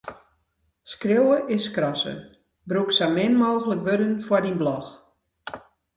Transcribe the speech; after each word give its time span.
Skriuwe 0.93 1.35
is 1.55 1.63
skrasse: 1.69 2.13
brûk 2.69 2.89
sa 2.97 3.05
min 3.15 3.31
mooglik 3.41 3.85
wurden 3.87 4.13
foar 4.27 4.43
dyn 4.43 4.59
blog. 4.61 4.85